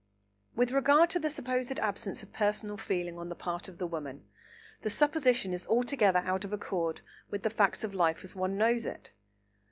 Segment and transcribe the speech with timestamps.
[0.55, 4.25] With regard to the supposed absence of personal feeling on the part of the woman,
[4.81, 8.87] the supposition is altogether out of accord with the facts of life as one knows
[8.87, 9.11] it.